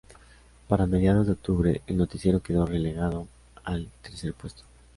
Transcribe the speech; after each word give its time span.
Para 0.67 0.87
mediados 0.87 1.27
de 1.27 1.33
octubre, 1.33 1.83
el 1.85 1.95
noticiero 1.95 2.39
quedó 2.41 2.65
relegado 2.65 3.27
al 3.63 3.87
tercer 4.01 4.33
puesto. 4.33 4.63